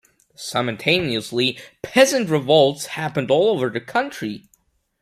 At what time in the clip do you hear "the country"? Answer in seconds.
3.69-4.47